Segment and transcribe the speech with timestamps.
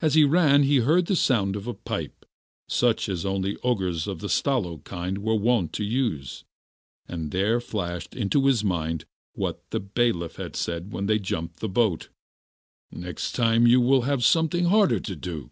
[0.00, 2.24] As he ran he heard the sound of a pipe,
[2.70, 6.44] such as only ogres of the Stalo kind were wont to use;
[7.06, 9.04] and there flashed into his mind
[9.34, 12.08] what the bailiff had said when they jumped the boat:
[12.90, 15.50] 'Next time you will have something harder to do.